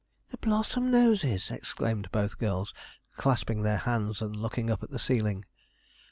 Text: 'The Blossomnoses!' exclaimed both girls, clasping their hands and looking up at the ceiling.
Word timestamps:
'The 0.29 0.37
Blossomnoses!' 0.37 1.51
exclaimed 1.51 2.11
both 2.11 2.39
girls, 2.39 2.73
clasping 3.17 3.61
their 3.61 3.77
hands 3.77 4.19
and 4.19 4.35
looking 4.35 4.71
up 4.71 4.81
at 4.81 4.89
the 4.89 4.97
ceiling. 4.97 5.45